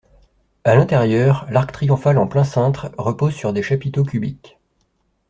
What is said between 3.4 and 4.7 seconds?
des chapiteaux cubiques.